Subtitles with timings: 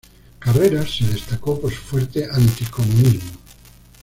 [0.39, 3.33] Carreras se destacó por su fuerte anticomunismo.